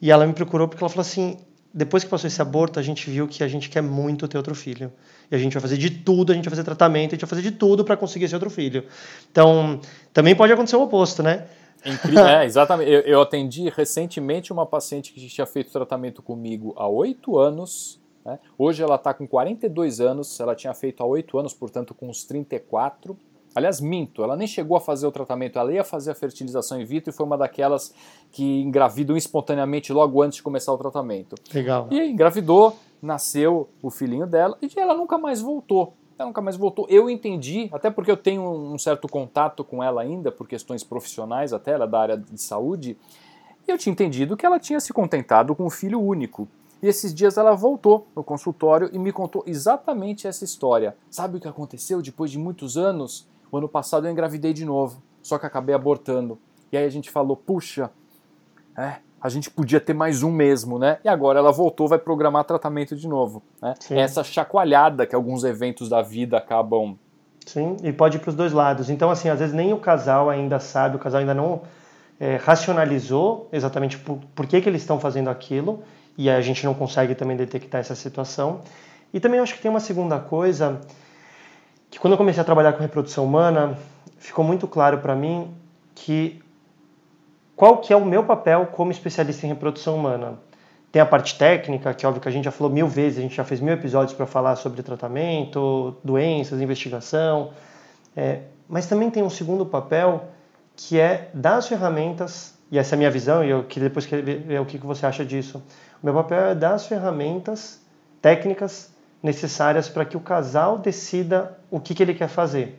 [0.00, 1.36] E ela me procurou porque ela falou assim,
[1.72, 4.54] depois que passou esse aborto, a gente viu que a gente quer muito ter outro
[4.54, 4.92] filho.
[5.30, 7.28] E a gente vai fazer de tudo, a gente vai fazer tratamento, a gente vai
[7.28, 8.84] fazer de tudo para conseguir esse outro filho.
[9.30, 9.80] Então,
[10.12, 11.46] também pode acontecer o oposto, né?
[11.86, 12.90] Incrível, é, exatamente.
[12.90, 18.00] Eu, eu, atendi recentemente uma paciente que tinha feito tratamento comigo há oito anos.
[18.24, 18.38] Né?
[18.58, 22.24] Hoje ela está com 42 anos, ela tinha feito há oito anos, portanto, com uns
[22.24, 23.16] 34.
[23.54, 26.84] Aliás, minto, ela nem chegou a fazer o tratamento, ela ia fazer a fertilização in
[26.84, 27.92] vitro e foi uma daquelas
[28.30, 31.34] que engravidam espontaneamente logo antes de começar o tratamento.
[31.52, 31.88] Legal.
[31.90, 35.94] E engravidou, nasceu o filhinho dela e ela nunca mais voltou.
[36.16, 36.86] Ela nunca mais voltou.
[36.88, 41.52] Eu entendi, até porque eu tenho um certo contato com ela ainda, por questões profissionais
[41.52, 42.96] até, ela é da área de saúde,
[43.66, 46.46] e eu tinha entendido que ela tinha se contentado com um filho único.
[46.82, 50.96] E esses dias ela voltou no consultório e me contou exatamente essa história.
[51.10, 53.28] Sabe o que aconteceu depois de muitos anos?
[53.50, 56.38] O ano passado eu engravidei de novo, só que acabei abortando.
[56.72, 57.90] E aí a gente falou, puxa,
[58.76, 60.98] é, a gente podia ter mais um mesmo, né?
[61.04, 63.42] E agora ela voltou, vai programar tratamento de novo.
[63.60, 63.74] Né?
[63.90, 66.96] Essa chacoalhada que alguns eventos da vida acabam.
[67.44, 68.88] Sim, e pode ir para os dois lados.
[68.88, 71.62] Então, assim, às vezes nem o casal ainda sabe, o casal ainda não
[72.18, 75.82] é, racionalizou exatamente por, por que, que eles estão fazendo aquilo,
[76.16, 78.60] e a gente não consegue também detectar essa situação.
[79.12, 80.80] E também acho que tem uma segunda coisa
[81.90, 83.76] que quando eu comecei a trabalhar com reprodução humana,
[84.18, 85.52] ficou muito claro para mim
[85.94, 86.40] que
[87.56, 90.38] qual que é o meu papel como especialista em reprodução humana.
[90.92, 93.22] Tem a parte técnica, que é óbvio que a gente já falou mil vezes, a
[93.22, 97.50] gente já fez mil episódios para falar sobre tratamento, doenças, investigação,
[98.16, 100.24] é, mas também tem um segundo papel
[100.74, 104.06] que é dar as ferramentas, e essa é a minha visão, e eu queria depois
[104.06, 105.62] ver o que você acha disso.
[106.02, 107.80] O meu papel é dar as ferramentas
[108.22, 108.90] técnicas
[109.22, 112.78] necessárias para que o casal decida o que, que ele quer fazer.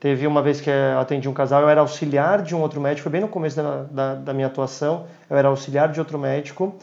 [0.00, 3.02] Teve uma vez que eu atendi um casal, eu era auxiliar de um outro médico,
[3.02, 6.74] foi bem no começo da, da, da, minha atuação, eu era auxiliar de outro médico,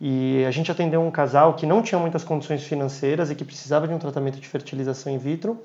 [0.00, 3.86] e a gente atendeu um casal que não tinha muitas condições financeiras e que precisava
[3.86, 5.62] de um tratamento de fertilização in vitro.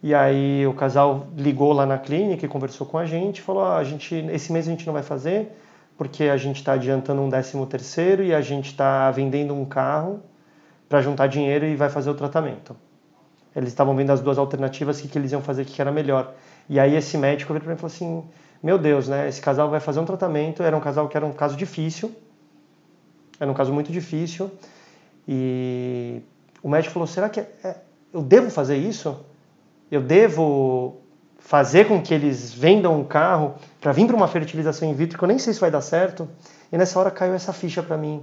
[0.00, 3.78] E aí o casal ligou lá na clínica e conversou com a gente, falou: ah,
[3.78, 5.50] a gente, esse mês a gente não vai fazer,
[5.98, 10.22] porque a gente está adiantando um décimo terceiro e a gente está vendendo um carro
[10.92, 12.76] para juntar dinheiro e vai fazer o tratamento.
[13.56, 15.80] Eles estavam vendo as duas alternativas, o que, que eles iam fazer, o que, que
[15.80, 16.34] era melhor.
[16.68, 18.22] E aí esse médico veio para mim e falou assim,
[18.62, 21.32] meu Deus, né, esse casal vai fazer um tratamento, era um casal que era um
[21.32, 22.14] caso difícil,
[23.40, 24.50] era um caso muito difícil,
[25.26, 26.20] e
[26.62, 27.76] o médico falou, será que é, é
[28.12, 29.18] eu devo fazer isso?
[29.90, 30.98] Eu devo
[31.38, 35.24] fazer com que eles vendam um carro para vir para uma fertilização in vitro, que
[35.24, 36.28] eu nem sei se vai dar certo?
[36.70, 38.22] E nessa hora caiu essa ficha para mim.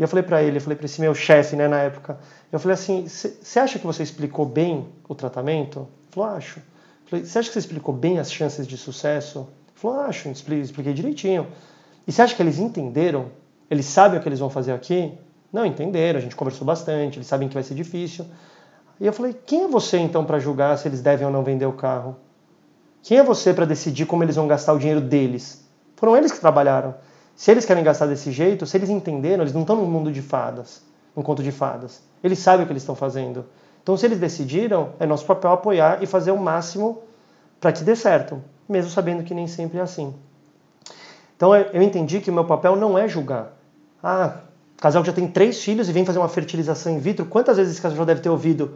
[0.00, 2.18] E eu falei para ele, eu falei para esse meu chefe, né, na época,
[2.50, 5.80] eu falei assim, você acha que você explicou bem o tratamento?
[5.80, 6.58] Ele falou, acho.
[7.04, 9.40] falei, você acha que você explicou bem as chances de sucesso?
[9.40, 11.48] Ele falou, acho, expliquei direitinho.
[12.06, 13.26] E você acha que eles entenderam?
[13.70, 15.12] Eles sabem o que eles vão fazer aqui?
[15.52, 18.24] Não, entenderam, a gente conversou bastante, eles sabem que vai ser difícil.
[18.98, 21.66] E eu falei, quem é você então para julgar se eles devem ou não vender
[21.66, 22.16] o carro?
[23.02, 25.62] Quem é você para decidir como eles vão gastar o dinheiro deles?
[25.94, 26.94] Foram eles que trabalharam.
[27.40, 30.20] Se eles querem gastar desse jeito, se eles entenderam, eles não estão num mundo de
[30.20, 30.82] fadas,
[31.16, 32.02] num conto de fadas.
[32.22, 33.46] Eles sabem o que eles estão fazendo.
[33.82, 37.00] Então, se eles decidiram, é nosso papel apoiar e fazer o máximo
[37.58, 40.14] para que dê certo, mesmo sabendo que nem sempre é assim.
[41.34, 43.56] Então, eu entendi que o meu papel não é julgar.
[44.02, 44.40] Ah,
[44.76, 47.24] casal já tem três filhos e vem fazer uma fertilização in vitro.
[47.24, 48.74] Quantas vezes esse casal já deve ter ouvido?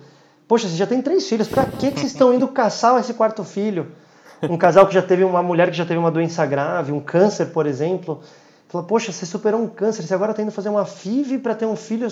[0.48, 3.44] Poxa, você já tem três filhos, para que, que vocês estão indo caçar esse quarto
[3.44, 3.88] filho?
[4.48, 7.46] Um casal que já teve uma mulher que já teve uma doença grave, um câncer,
[7.46, 8.22] por exemplo,
[8.74, 11.64] Fala, poxa, você superou um câncer, você agora está indo fazer uma FIV para ter
[11.64, 12.08] um filho.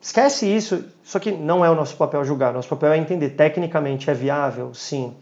[0.00, 0.84] Esquece isso.
[1.02, 2.52] Só que não é o nosso papel julgar.
[2.52, 3.30] Nosso papel é entender.
[3.30, 4.72] Tecnicamente é viável?
[4.72, 5.16] Sim.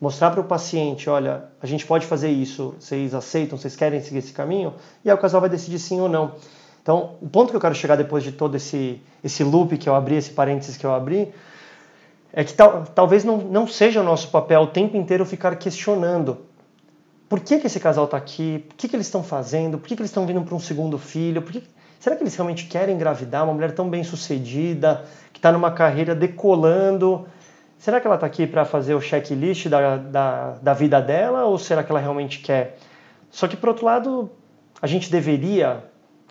[0.00, 2.74] Mostrar para o paciente: olha, a gente pode fazer isso.
[2.80, 3.58] Vocês aceitam?
[3.58, 4.72] Vocês querem seguir esse caminho?
[5.04, 6.36] E aí o casal vai decidir sim ou não.
[6.80, 9.94] Então, o ponto que eu quero chegar depois de todo esse, esse loop que eu
[9.94, 11.34] abri, esse parênteses que eu abri,
[12.32, 16.38] é que tal, talvez não, não seja o nosso papel o tempo inteiro ficar questionando
[17.32, 19.96] por que, que esse casal está aqui, o que, que eles estão fazendo, por que,
[19.96, 21.66] que eles estão vindo para um segundo filho, que,
[21.98, 26.14] será que eles realmente querem engravidar uma mulher tão bem sucedida, que está numa carreira
[26.14, 27.26] decolando,
[27.78, 31.58] será que ela está aqui para fazer o checklist da, da, da vida dela ou
[31.58, 32.76] será que ela realmente quer?
[33.30, 34.30] Só que, por outro lado,
[34.82, 35.84] a gente deveria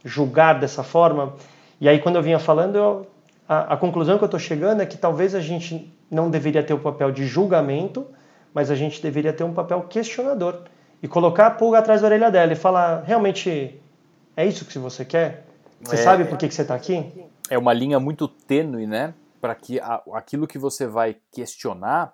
[0.05, 1.33] julgar dessa forma.
[1.79, 3.07] E aí, quando eu vinha falando, eu,
[3.49, 6.75] a, a conclusão que eu estou chegando é que talvez a gente não deveria ter
[6.75, 8.05] o papel de julgamento,
[8.53, 10.61] mas a gente deveria ter um papel questionador
[11.01, 13.79] e colocar a pulga atrás da orelha dela e falar: realmente
[14.35, 15.45] é isso que você quer?
[15.81, 17.11] Você é, sabe por que, que você está aqui?
[17.49, 19.13] É uma linha muito tênue, né?
[19.39, 22.13] Para que a, aquilo que você vai questionar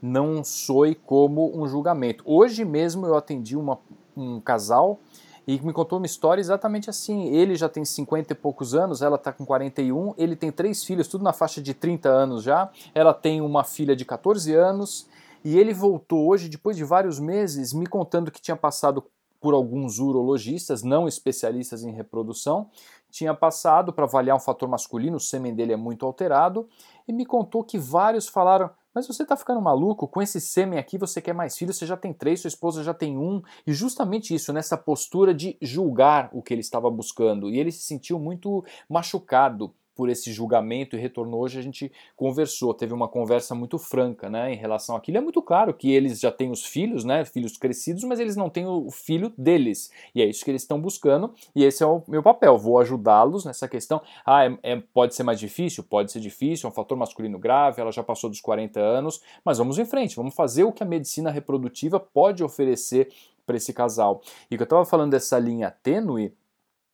[0.00, 2.24] não soe como um julgamento.
[2.26, 3.78] Hoje mesmo eu atendi uma,
[4.16, 4.98] um casal
[5.46, 7.28] e me contou uma história exatamente assim.
[7.28, 11.06] Ele já tem 50 e poucos anos, ela está com 41, ele tem três filhos,
[11.06, 12.70] tudo na faixa de 30 anos já.
[12.94, 15.06] Ela tem uma filha de 14 anos
[15.44, 19.04] e ele voltou hoje, depois de vários meses, me contando que tinha passado
[19.40, 22.70] por alguns urologistas, não especialistas em reprodução,
[23.10, 26.68] tinha passado para avaliar um fator masculino, o sêmen dele é muito alterado,
[27.08, 30.06] e me contou que vários falaram: mas você está ficando maluco?
[30.06, 32.92] Com esse sêmen aqui você quer mais filhos, você já tem três, sua esposa já
[32.92, 33.42] tem um.
[33.66, 37.48] E justamente isso, nessa postura de julgar o que ele estava buscando.
[37.48, 42.72] E ele se sentiu muito machucado por esse julgamento e retornou hoje a gente conversou,
[42.74, 45.18] teve uma conversa muito franca, né, em relação àquilo.
[45.18, 48.48] É muito claro que eles já têm os filhos, né, filhos crescidos, mas eles não
[48.48, 49.90] têm o filho deles.
[50.14, 52.56] E é isso que eles estão buscando e esse é o meu papel.
[52.58, 54.00] Vou ajudá-los nessa questão.
[54.24, 57.80] Ah, é, é, pode ser mais difícil, pode ser difícil, é um fator masculino grave,
[57.80, 60.86] ela já passou dos 40 anos, mas vamos em frente, vamos fazer o que a
[60.86, 63.08] medicina reprodutiva pode oferecer
[63.46, 64.22] para esse casal.
[64.50, 66.32] E que eu estava falando dessa linha tênue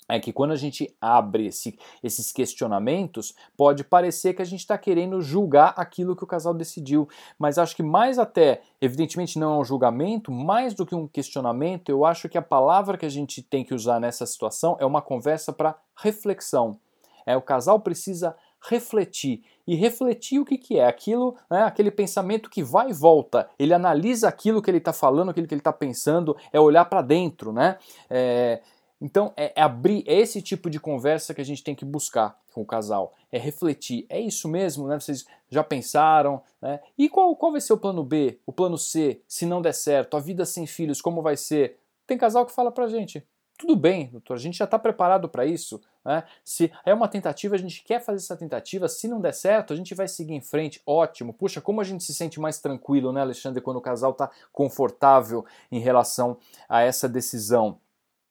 [0.08, 4.78] é que quando a gente abre esse, esses questionamentos, pode parecer que a gente está
[4.78, 7.08] querendo julgar aquilo que o casal decidiu.
[7.38, 11.90] Mas acho que mais até, evidentemente não é um julgamento, mais do que um questionamento,
[11.90, 15.02] eu acho que a palavra que a gente tem que usar nessa situação é uma
[15.02, 16.78] conversa para reflexão.
[17.26, 19.42] É, o casal precisa refletir.
[19.66, 20.86] E refletir o que, que é?
[20.86, 23.48] Aquilo, né, aquele pensamento que vai e volta.
[23.58, 27.02] Ele analisa aquilo que ele está falando, aquilo que ele está pensando, é olhar para
[27.02, 27.76] dentro, né?
[28.08, 28.62] É,
[29.00, 32.38] então, é, é abrir é esse tipo de conversa que a gente tem que buscar
[32.52, 33.14] com o casal.
[33.30, 34.06] É refletir.
[34.08, 34.98] É isso mesmo, né?
[34.98, 36.80] Vocês já pensaram, né?
[36.96, 40.16] E qual, qual vai ser o plano B, o plano C, se não der certo?
[40.16, 41.78] A vida sem filhos, como vai ser?
[42.06, 43.24] Tem casal que fala pra gente,
[43.58, 45.80] tudo bem, doutor, a gente já está preparado para isso.
[46.04, 46.22] Né?
[46.44, 48.88] Se é uma tentativa, a gente quer fazer essa tentativa.
[48.88, 50.80] Se não der certo, a gente vai seguir em frente.
[50.86, 51.34] Ótimo.
[51.34, 55.44] Puxa, como a gente se sente mais tranquilo, né, Alexandre, quando o casal está confortável
[55.72, 57.80] em relação a essa decisão.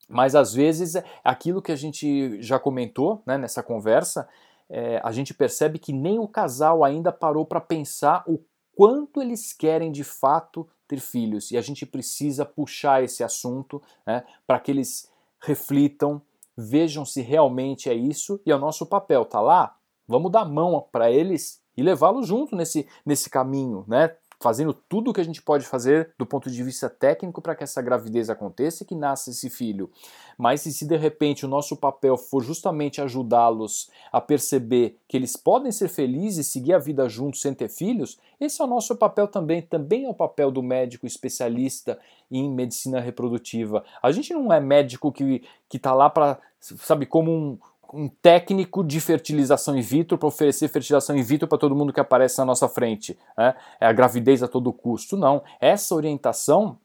[0.07, 4.27] Mas às vezes aquilo que a gente já comentou né, nessa conversa,
[4.69, 8.39] é, a gente percebe que nem o casal ainda parou para pensar o
[8.75, 11.51] quanto eles querem de fato ter filhos.
[11.51, 16.21] E a gente precisa puxar esse assunto né, para que eles reflitam,
[16.55, 19.25] vejam se realmente é isso e é o nosso papel.
[19.25, 19.75] Tá lá?
[20.07, 24.15] Vamos dar mão para eles e levá-los junto nesse, nesse caminho, né?
[24.39, 27.63] Fazendo tudo o que a gente pode fazer do ponto de vista técnico para que
[27.63, 29.89] essa gravidez aconteça e que nasça esse filho.
[30.37, 35.71] Mas se de repente o nosso papel for justamente ajudá-los a perceber que eles podem
[35.71, 39.27] ser felizes e seguir a vida juntos sem ter filhos, esse é o nosso papel
[39.27, 41.97] também, também é o papel do médico especialista
[42.29, 43.83] em medicina reprodutiva.
[44.01, 45.41] A gente não é médico que
[45.73, 47.57] está lá para, sabe, como um,
[47.93, 51.99] um técnico de fertilização in vitro para oferecer fertilização in vitro para todo mundo que
[51.99, 53.17] aparece na nossa frente.
[53.37, 53.55] Né?
[53.79, 55.17] É a gravidez a todo custo.
[55.17, 55.43] Não.
[55.59, 56.77] Essa orientação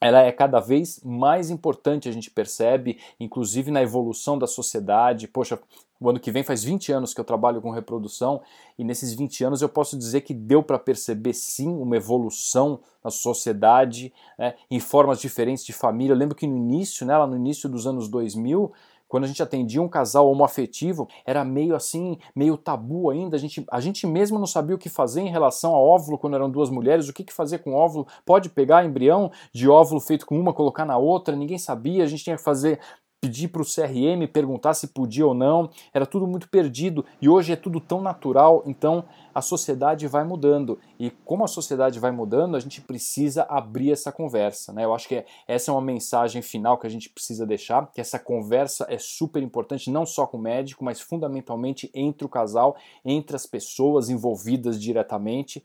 [0.00, 5.26] ela é cada vez mais importante, a gente percebe, inclusive na evolução da sociedade.
[5.26, 5.58] Poxa,
[5.98, 8.42] o ano que vem faz 20 anos que eu trabalho com reprodução
[8.78, 13.10] e nesses 20 anos eu posso dizer que deu para perceber sim uma evolução na
[13.10, 16.12] sociedade, né, em formas diferentes de família.
[16.12, 18.72] Eu lembro que no início, né, lá no início dos anos 2000,
[19.14, 23.36] quando a gente atendia um casal homoafetivo, era meio assim, meio tabu ainda.
[23.36, 26.34] A gente, a gente mesmo não sabia o que fazer em relação ao óvulo quando
[26.34, 28.08] eram duas mulheres, o que, que fazer com óvulo.
[28.26, 32.02] Pode pegar embrião de óvulo feito com uma, colocar na outra, ninguém sabia.
[32.02, 32.80] A gente tinha que fazer
[33.24, 37.54] pedir para o CRM perguntar se podia ou não, era tudo muito perdido e hoje
[37.54, 39.02] é tudo tão natural, então
[39.34, 44.12] a sociedade vai mudando e como a sociedade vai mudando, a gente precisa abrir essa
[44.12, 44.84] conversa, né?
[44.84, 48.00] Eu acho que é, essa é uma mensagem final que a gente precisa deixar, que
[48.00, 52.76] essa conversa é super importante não só com o médico, mas fundamentalmente entre o casal,
[53.02, 55.64] entre as pessoas envolvidas diretamente.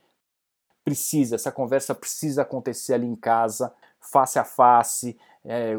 [0.86, 5.76] Precisa, essa conversa precisa acontecer ali em casa, face a face, é,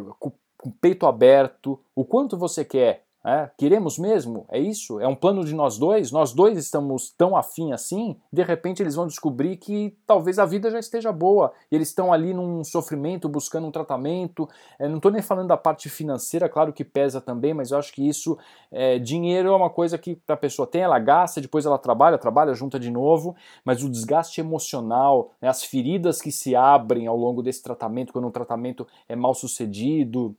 [0.61, 4.46] com peito aberto, o quanto você quer, é, queremos mesmo?
[4.49, 4.99] É isso?
[4.99, 6.11] É um plano de nós dois?
[6.11, 8.16] Nós dois estamos tão afim assim?
[8.33, 12.14] De repente eles vão descobrir que talvez a vida já esteja boa e eles estão
[12.14, 14.49] ali num sofrimento, buscando um tratamento.
[14.79, 17.92] É, não estou nem falando da parte financeira, claro que pesa também, mas eu acho
[17.92, 18.38] que isso,
[18.73, 22.55] é, dinheiro é uma coisa que a pessoa tem, ela gasta, depois ela trabalha, trabalha,
[22.55, 27.42] junta de novo, mas o desgaste emocional, né, as feridas que se abrem ao longo
[27.42, 30.35] desse tratamento, quando um tratamento é mal sucedido,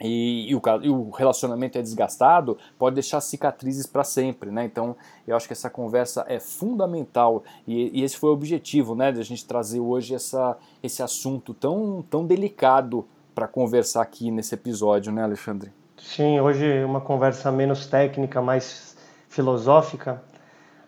[0.00, 4.64] e, e, o, e, o, relacionamento é desgastado, pode deixar cicatrizes para sempre, né?
[4.64, 4.94] Então,
[5.26, 9.20] eu acho que essa conversa é fundamental e, e esse foi o objetivo, né, de
[9.20, 15.12] a gente trazer hoje essa, esse assunto tão, tão delicado para conversar aqui nesse episódio,
[15.12, 15.72] né, Alexandre?
[15.96, 18.96] Sim, hoje uma conversa menos técnica, mais
[19.28, 20.22] filosófica,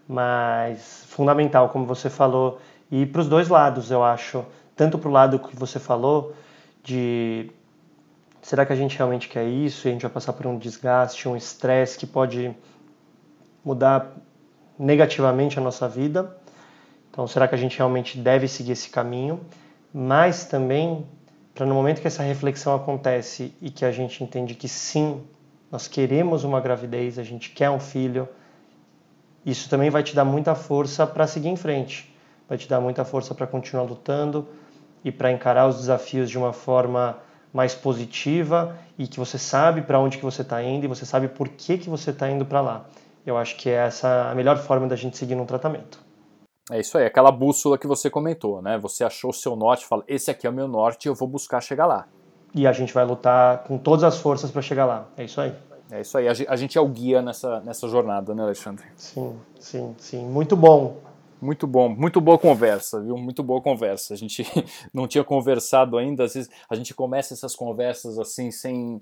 [0.06, 2.58] mas fundamental, como você falou,
[2.90, 4.44] e para os dois lados, eu acho,
[4.76, 6.34] tanto para o lado que você falou
[6.82, 7.50] de
[8.42, 11.28] Será que a gente realmente quer isso e a gente vai passar por um desgaste,
[11.28, 12.54] um estresse que pode
[13.64, 14.16] mudar
[14.78, 16.36] negativamente a nossa vida?
[17.10, 19.40] Então, será que a gente realmente deve seguir esse caminho?
[19.92, 21.06] Mas também,
[21.54, 25.22] para no momento que essa reflexão acontece e que a gente entende que sim,
[25.70, 28.28] nós queremos uma gravidez, a gente quer um filho,
[29.44, 32.14] isso também vai te dar muita força para seguir em frente,
[32.48, 34.48] vai te dar muita força para continuar lutando
[35.04, 37.18] e para encarar os desafios de uma forma
[37.52, 41.28] mais positiva e que você sabe para onde que você está indo e você sabe
[41.28, 42.84] por que, que você está indo para lá.
[43.24, 45.98] Eu acho que é essa a melhor forma da gente seguir no tratamento.
[46.70, 48.76] É isso aí, aquela bússola que você comentou, né?
[48.78, 51.62] Você achou o seu norte, fala, esse aqui é o meu norte, eu vou buscar
[51.62, 52.06] chegar lá.
[52.54, 55.06] E a gente vai lutar com todas as forças para chegar lá.
[55.16, 55.54] É isso aí.
[55.90, 58.84] É isso aí, a gente é o guia nessa, nessa jornada, né, Alexandre?
[58.94, 60.26] Sim, sim, sim.
[60.26, 60.98] Muito bom.
[61.40, 63.16] Muito bom, muito boa conversa, viu?
[63.16, 64.12] Muito boa conversa.
[64.12, 64.44] A gente
[64.92, 69.00] não tinha conversado ainda, às vezes a gente começa essas conversas assim sem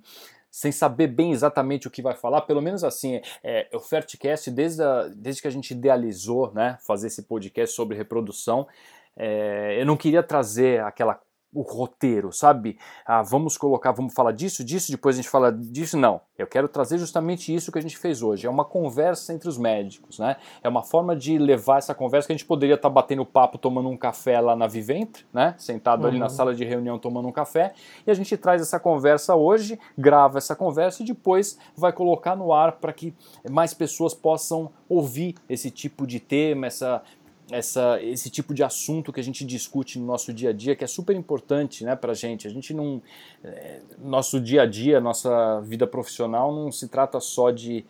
[0.48, 4.82] sem saber bem exatamente o que vai falar, pelo menos assim, é, o Fertcast, desde,
[4.82, 8.66] a, desde que a gente idealizou, né, fazer esse podcast sobre reprodução,
[9.14, 11.20] é, eu não queria trazer aquela
[11.52, 12.78] o roteiro, sabe?
[13.06, 15.96] Ah, vamos colocar, vamos falar disso, disso, depois a gente fala disso.
[15.96, 18.46] Não, eu quero trazer justamente isso que a gente fez hoje.
[18.46, 20.36] É uma conversa entre os médicos, né?
[20.62, 23.56] É uma forma de levar essa conversa que a gente poderia estar tá batendo papo,
[23.56, 25.54] tomando um café lá na Viventre, né?
[25.56, 26.08] Sentado uhum.
[26.08, 26.30] ali na uhum.
[26.30, 27.72] sala de reunião tomando um café.
[28.06, 32.52] E a gente traz essa conversa hoje, grava essa conversa e depois vai colocar no
[32.52, 33.14] ar para que
[33.50, 37.02] mais pessoas possam ouvir esse tipo de tema, essa
[37.50, 40.82] essa, esse tipo de assunto que a gente discute no nosso dia a dia, que
[40.82, 42.46] é super importante né, para a gente.
[42.46, 43.00] A gente não.
[43.44, 47.84] É, nosso dia a dia, nossa vida profissional não se trata só de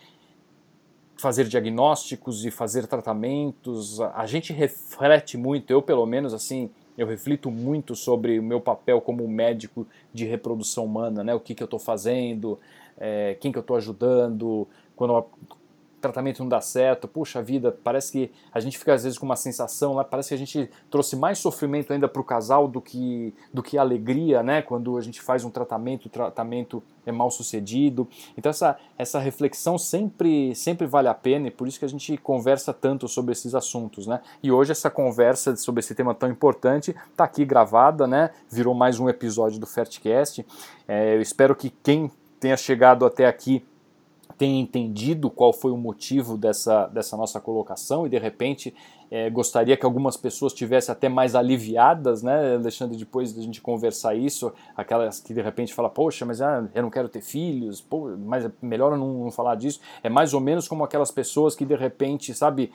[1.16, 4.00] fazer diagnósticos e fazer tratamentos.
[4.00, 9.00] A gente reflete muito, eu pelo menos assim, eu reflito muito sobre o meu papel
[9.00, 11.34] como médico de reprodução humana, né?
[11.34, 12.58] O que, que eu estou fazendo,
[12.98, 15.24] é, quem que eu estou ajudando, quando
[16.06, 19.36] tratamento não dá certo, puxa vida, parece que a gente fica às vezes com uma
[19.36, 23.62] sensação, parece que a gente trouxe mais sofrimento ainda para o casal do que, do
[23.62, 24.62] que alegria, né?
[24.62, 28.08] Quando a gente faz um tratamento, o tratamento é mal sucedido.
[28.36, 32.16] Então essa, essa reflexão sempre, sempre vale a pena e por isso que a gente
[32.16, 34.20] conversa tanto sobre esses assuntos, né?
[34.42, 38.30] E hoje essa conversa sobre esse tema tão importante está aqui gravada, né?
[38.50, 40.44] Virou mais um episódio do Fertcast.
[40.88, 43.64] É, eu espero que quem tenha chegado até aqui
[44.36, 48.74] tenha entendido qual foi o motivo dessa, dessa nossa colocação e de repente
[49.10, 54.14] é, gostaria que algumas pessoas tivessem até mais aliviadas, né, Alexandre, depois da gente conversar
[54.14, 58.16] isso, aquelas que de repente falam, poxa, mas ah, eu não quero ter filhos, pô,
[58.18, 59.80] mas é melhor eu não, não falar disso.
[60.02, 62.72] É mais ou menos como aquelas pessoas que de repente, sabe,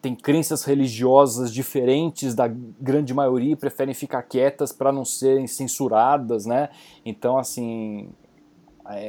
[0.00, 6.44] têm crenças religiosas diferentes da grande maioria e preferem ficar quietas para não serem censuradas,
[6.44, 6.68] né?
[7.04, 8.10] Então, assim,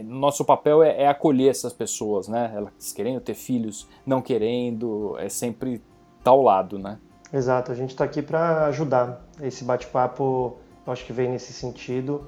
[0.04, 2.52] nosso papel é, é, acolher essas pessoas, né?
[2.56, 5.82] Elas querendo ter filhos, não querendo, é sempre
[6.24, 6.98] tá ao lado, né?
[7.34, 9.26] Exato, a gente está aqui para ajudar.
[9.42, 12.26] Esse bate-papo, eu acho que vem nesse sentido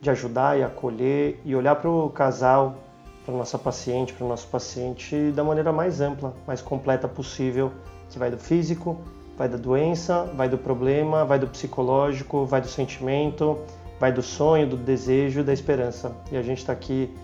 [0.00, 2.76] de ajudar e acolher e olhar para o casal,
[3.24, 7.72] para nossa paciente, para o nosso paciente da maneira mais ampla, mais completa possível,
[8.08, 8.98] que vai do físico,
[9.36, 13.58] vai da doença, vai do problema, vai do psicológico, vai do sentimento,
[14.00, 16.12] vai do sonho, do desejo, da esperança.
[16.32, 17.14] E a gente está aqui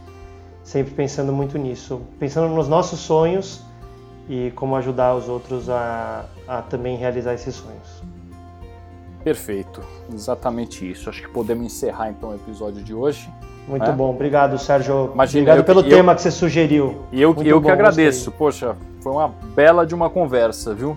[0.63, 3.63] sempre pensando muito nisso, pensando nos nossos sonhos
[4.29, 8.03] e como ajudar os outros a, a também realizar esses sonhos.
[9.25, 9.81] Perfeito,
[10.13, 11.09] exatamente isso.
[11.09, 13.29] Acho que podemos encerrar então o episódio de hoje.
[13.67, 13.93] Muito é?
[13.93, 15.11] bom, obrigado Sérgio.
[15.15, 17.03] Imagina, obrigado eu, pelo eu, tema que você sugeriu.
[17.11, 18.31] E eu, Muito eu bom, que agradeço.
[18.31, 18.39] gostei.
[18.39, 20.97] Poxa, foi uma bela de uma conversa, viu?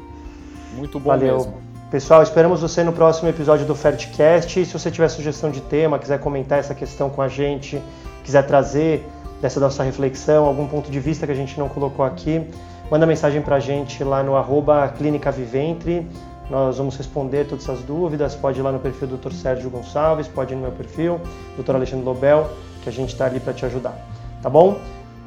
[0.76, 1.38] Muito bom Valeu.
[1.38, 1.69] mesmo.
[1.92, 4.64] Pessoal, esperamos você no próximo episódio do Fertcast.
[4.64, 7.82] Se você tiver sugestão de tema, quiser comentar essa questão com a gente,
[8.24, 9.10] quiser trazer
[9.42, 12.48] dessa nossa reflexão, algum ponto de vista que a gente não colocou aqui,
[12.92, 16.08] manda mensagem para a gente lá no arroba Clínica Viventre.
[16.48, 18.36] Nós vamos responder todas essas dúvidas.
[18.36, 19.32] Pode ir lá no perfil do Dr.
[19.32, 21.20] Sérgio Gonçalves, pode ir no meu perfil,
[21.58, 21.74] Dr.
[21.74, 22.52] Alexandre Lobel,
[22.84, 23.98] que a gente está ali para te ajudar.
[24.44, 24.80] Tá bom?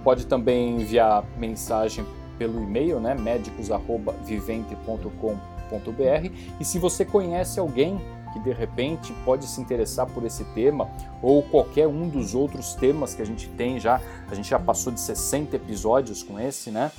[0.05, 2.07] Pode também enviar mensagem
[2.39, 5.52] pelo e-mail, né, médicos@vivente.com.br.
[6.61, 8.01] E se você conhece alguém
[8.33, 10.89] que de repente pode se interessar por esse tema
[11.21, 14.01] ou qualquer um dos outros temas que a gente tem já,
[14.31, 16.91] a gente já passou de 60 episódios com esse, né?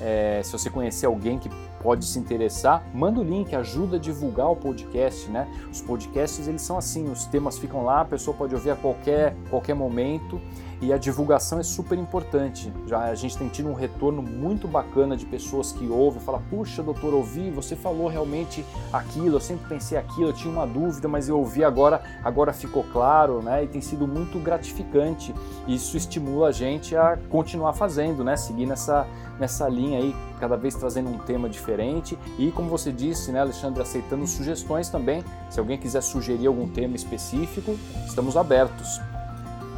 [0.00, 1.48] É, se você conhecer alguém que
[1.82, 5.46] pode se interessar, manda o link, ajuda a divulgar o podcast, né?
[5.70, 9.34] Os podcasts eles são assim, os temas ficam lá, a pessoa pode ouvir a qualquer,
[9.48, 10.40] qualquer momento
[10.80, 12.72] e a divulgação é super importante.
[12.86, 16.82] Já a gente tem tido um retorno muito bacana de pessoas que ouvem, fala: "Puxa,
[16.82, 21.28] doutor, ouvi, você falou realmente aquilo, eu sempre pensei aquilo, eu tinha uma dúvida, mas
[21.28, 23.64] eu ouvi agora, agora ficou claro", né?
[23.64, 25.34] E tem sido muito gratificante.
[25.66, 28.36] Isso estimula a gente a continuar fazendo, né?
[28.36, 29.06] Seguir nessa
[29.40, 33.80] nessa linha aí, cada vez trazendo um tema diferente e, como você disse, né, Alexandre,
[33.80, 35.24] aceitando sugestões também.
[35.48, 37.74] Se alguém quiser sugerir algum tema específico,
[38.06, 39.00] estamos abertos.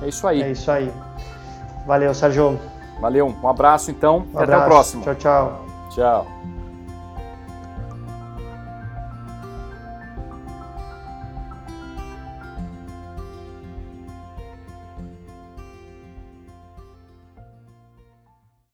[0.03, 0.43] É isso aí.
[0.43, 0.93] É isso aí.
[1.87, 2.59] Valeu, Sérgio.
[3.01, 4.67] Valeu, um abraço então Um e até o abraço.
[4.67, 5.03] próximo.
[5.03, 5.65] Tchau, tchau.
[5.91, 6.52] Tchau.